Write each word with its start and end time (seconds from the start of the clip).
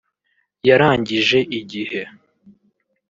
yarangije 0.67 1.39
igihe 1.59 2.01